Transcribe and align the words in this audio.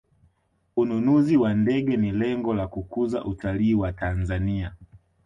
ununuzi 0.77 1.37
wa 1.37 1.53
ndege 1.53 1.97
ni 1.97 2.11
lengo 2.11 2.53
la 2.53 2.67
kukuza 2.67 3.25
utalii 3.25 3.73
wa 3.73 3.91
tanzania 3.91 4.73